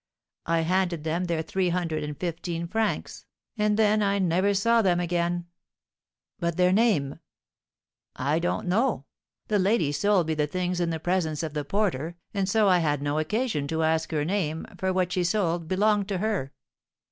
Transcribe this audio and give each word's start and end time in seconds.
I 0.47 0.61
handed 0.61 1.03
them 1.03 1.25
their 1.25 1.43
three 1.43 1.69
hundred 1.69 2.03
and 2.03 2.19
fifteen 2.19 2.65
francs, 2.67 3.27
and 3.55 3.77
then 3.77 4.01
I 4.01 4.17
never 4.17 4.55
saw 4.55 4.81
them 4.81 4.99
again." 4.99 5.45
"But 6.39 6.57
their 6.57 6.71
name?" 6.71 7.19
"I 8.15 8.39
don't 8.39 8.67
know; 8.67 9.05
the 9.47 9.59
lady 9.59 9.91
sold 9.91 10.25
me 10.25 10.33
the 10.33 10.47
things 10.47 10.79
in 10.79 10.89
the 10.89 10.99
presence 10.99 11.43
of 11.43 11.53
the 11.53 11.63
porter, 11.63 12.15
and 12.33 12.49
so 12.49 12.67
I 12.67 12.79
had 12.79 13.03
no 13.03 13.19
occasion 13.19 13.67
to 13.67 13.83
ask 13.83 14.09
her 14.09 14.25
name, 14.25 14.65
for 14.75 14.91
what 14.91 15.11
she 15.11 15.23
sold 15.23 15.67
belonged 15.67 16.07
to 16.07 16.17
her." 16.17 16.51